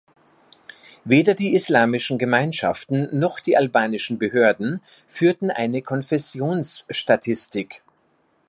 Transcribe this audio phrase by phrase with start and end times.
[1.03, 7.83] Weder die islamischen Gemeinschaften noch die albanischen Behörden führten eine Konfessions-Statistik.